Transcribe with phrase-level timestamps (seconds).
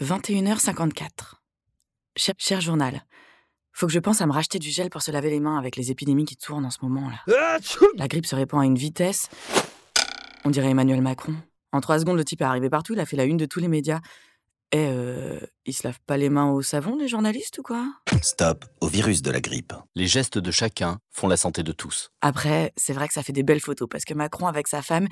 [0.00, 1.34] 21h54.
[2.16, 3.02] Cher, cher journal,
[3.72, 5.76] faut que je pense à me racheter du gel pour se laver les mains avec
[5.76, 7.58] les épidémies qui tournent en ce moment là.
[7.96, 9.28] La grippe se répand à une vitesse.
[10.44, 11.34] On dirait Emmanuel Macron.
[11.72, 13.60] En trois secondes, le type est arrivé partout, il a fait la une de tous
[13.60, 14.00] les médias.
[14.72, 17.86] Et euh, ils se lavent pas les mains au savon, les journalistes ou quoi?
[18.20, 19.74] Stop au virus de la grippe.
[19.94, 22.10] Les gestes de chacun font la santé de tous.
[22.20, 25.06] Après, c'est vrai que ça fait des belles photos parce que Macron avec sa femme,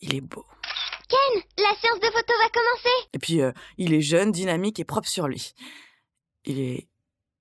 [0.00, 0.44] il est beau.
[1.10, 4.84] Ken, la séance de photo va commencer Et puis, euh, il est jeune, dynamique et
[4.84, 5.52] propre sur lui.
[6.44, 6.88] Il est.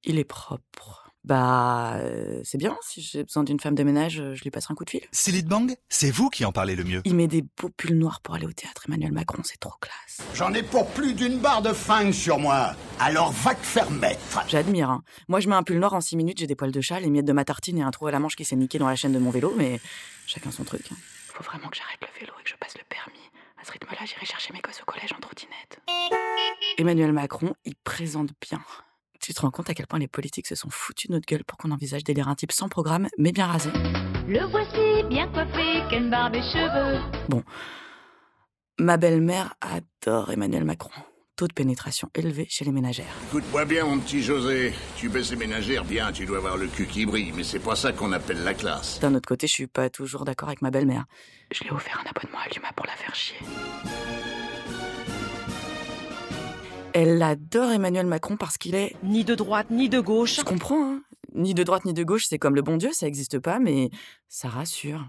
[0.04, 1.06] Il est propre.
[1.26, 2.78] Bah, euh, c'est bien.
[2.82, 5.02] Si j'ai besoin d'une femme de ménage, euh, je lui passerai un coup de fil.
[5.12, 7.02] Céline Bang, c'est vous qui en parlez le mieux.
[7.04, 8.84] Il met des beaux pulls noirs pour aller au théâtre.
[8.88, 10.26] Emmanuel Macron, c'est trop classe.
[10.34, 12.74] J'en ai pour plus d'une barre de fringues sur moi.
[13.00, 14.42] Alors va te faire mettre.
[14.48, 14.90] J'admire.
[14.90, 15.04] Hein.
[15.28, 17.10] Moi, je mets un pull noir en 6 minutes, j'ai des poils de chat, les
[17.10, 18.96] miettes de ma tartine et un trou à la manche qui s'est niqué dans la
[18.96, 19.82] chaîne de mon vélo, mais
[20.26, 20.86] chacun son truc.
[20.92, 20.96] hein.
[21.34, 23.20] Faut vraiment que j'arrête le vélo et que je passe le permis.
[23.62, 25.80] À ce rythme-là, j'irai chercher mes gosses au collège en trottinette.
[26.78, 28.62] Emmanuel Macron, il présente bien.
[29.20, 31.44] Tu te rends compte à quel point les politiques se sont foutus de notre gueule
[31.44, 33.70] pour qu'on envisage d'élire un type sans programme, mais bien rasé
[34.28, 37.02] Le voici bien coiffé, Ken barbe et cheveux.
[38.80, 40.92] Ma belle-mère adore Emmanuel Macron.
[41.36, 43.14] Taux de pénétration élevé chez les ménagères.
[43.30, 44.74] Écoute-moi bien, mon petit José.
[44.98, 47.76] Tu baisses les ménagères, bien, tu dois avoir le cul qui brille, mais c'est pas
[47.76, 49.00] ça qu'on appelle la classe.
[49.00, 51.06] D'un autre côté, je suis pas toujours d'accord avec ma belle-mère.
[51.52, 52.94] Je lui ai offert un abonnement à Luma pour la
[56.94, 58.96] Elle adore Emmanuel Macron parce qu'il est.
[59.04, 60.38] Ni de droite, ni de gauche.
[60.38, 61.02] Je comprends, hein.
[61.36, 63.92] Ni de droite ni de gauche, c'est comme le bon Dieu, ça n'existe pas, mais
[64.28, 65.06] ça rassure.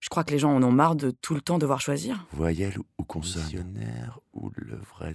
[0.00, 2.26] Je crois que les gens en ont marre de tout le temps devoir choisir.
[2.32, 3.74] Voyelle ou consonne?
[4.34, 5.14] Ou le vrai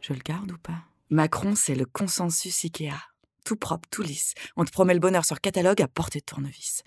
[0.00, 0.84] Je le garde ou pas?
[1.10, 2.94] Macron, c'est le consensus Ikea.
[3.44, 4.34] Tout propre, tout lisse.
[4.56, 6.82] On te promet le bonheur sur catalogue à portée de tournevis.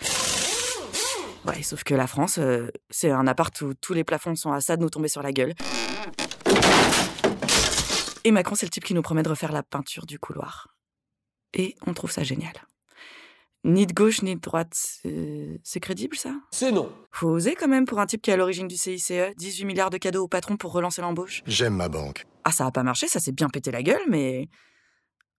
[1.48, 4.62] Ouais, sauf que la France, euh, c'est un appart où tous les plafonds sont à
[4.62, 5.54] ça de nous tomber sur la gueule.
[8.24, 10.76] Et Macron, c'est le type qui nous promet de refaire la peinture du couloir.
[11.54, 12.54] Et on trouve ça génial.
[13.64, 16.32] Ni de gauche ni de droite, c'est c'est crédible ça?
[16.52, 16.92] C'est non.
[17.12, 19.90] Faut oser quand même pour un type qui est à l'origine du CICE, 18 milliards
[19.90, 21.42] de cadeaux au patron pour relancer l'embauche.
[21.48, 22.26] J'aime ma banque.
[22.44, 24.50] Ah, ça a pas marché, ça s'est bien pété la gueule, mais.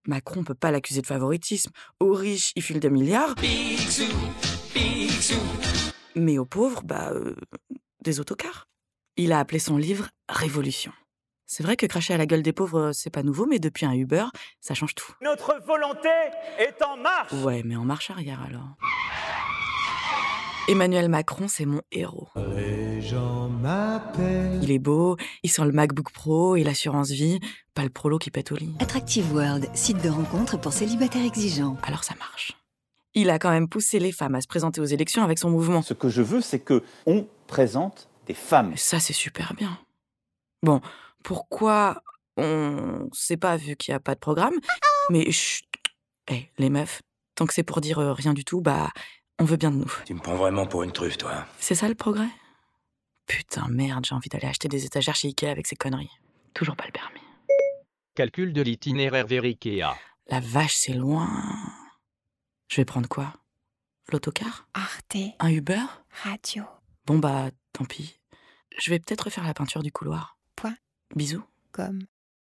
[0.09, 1.71] Macron peut pas l'accuser de favoritisme.
[1.99, 3.35] Aux riches, il file des milliards.
[6.17, 7.11] Mais aux pauvres, bah.
[7.13, 7.37] euh,
[8.03, 8.69] des autocars.
[9.17, 10.93] Il a appelé son livre Révolution.
[11.47, 13.93] C'est vrai que cracher à la gueule des pauvres, c'est pas nouveau, mais depuis un
[13.93, 14.25] Uber,
[14.61, 15.13] ça change tout.
[15.23, 16.09] Notre volonté
[16.59, 17.33] est en marche.
[17.45, 18.77] Ouais, mais en marche arrière alors.
[20.69, 22.29] Emmanuel Macron, c'est mon héros.
[24.63, 27.39] Il est beau, il sent le MacBook Pro et l'assurance vie,
[27.75, 28.75] pas le prolo qui pète au lit.
[28.81, 31.77] Attractive World, site de rencontre pour célibataires exigeants.
[31.85, 32.53] Alors ça marche.
[33.19, 35.81] Il a quand même poussé les femmes à se présenter aux élections avec son mouvement.
[35.81, 38.73] Ce que je veux, c'est que on présente des femmes.
[38.75, 39.79] Et ça, c'est super bien.
[40.63, 40.83] Bon,
[41.25, 42.03] pourquoi
[42.37, 44.53] on sait pas vu qu'il n'y a pas de programme?
[45.09, 45.65] Mais chut,
[46.31, 47.01] Eh, les meufs,
[47.37, 48.91] tant que c'est pour dire euh, rien du tout, bah,
[49.39, 49.93] on veut bien de nous.
[50.05, 51.47] Tu me prends vraiment pour une truffe, toi.
[51.59, 52.29] C'est ça le progrès?
[53.27, 56.11] Putain, merde, j'ai envie d'aller acheter des étagères chez Ikea avec ces conneries.
[56.53, 57.21] Toujours pas le permis.
[58.15, 59.95] Calcul de l'itinéraire vers Ikea.
[60.29, 61.29] La vache, c'est loin.
[62.69, 63.33] Je vais prendre quoi?
[64.13, 64.69] L'autocar?
[64.75, 65.83] Arte Un Uber?
[66.23, 66.65] Radio.
[67.07, 68.19] Bon bah, tant pis.
[68.79, 70.37] Je vais peut-être refaire la peinture du couloir.
[70.57, 70.77] Point.
[71.15, 71.45] Bisous.
[71.73, 72.07] Comme.